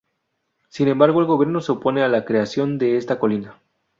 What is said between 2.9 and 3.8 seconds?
esta colonia.